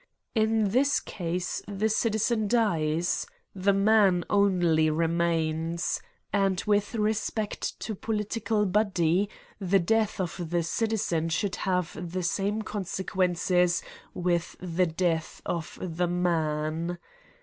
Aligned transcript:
In 0.33 0.69
this 0.69 0.99
case 0.99 1.61
the 1.67 1.87
citizen 1.87 2.47
dies; 2.47 3.27
the 3.53 3.71
man 3.71 4.25
only 4.31 4.89
remains, 4.89 6.01
and, 6.33 6.59
with 6.65 6.95
respect 6.95 7.79
to 7.81 7.93
a 7.93 7.95
political 7.95 8.65
body, 8.65 9.29
the 9.59 9.77
death 9.77 10.19
of 10.19 10.49
the 10.49 10.63
citizen 10.63 11.29
should 11.29 11.57
have 11.57 11.95
the 12.13 12.23
same 12.23 12.63
consequences 12.63 13.83
with 14.15 14.55
the 14.59 14.87
death 14.87 15.39
of 15.45 15.77
the 15.79 16.07
man. 16.07 16.97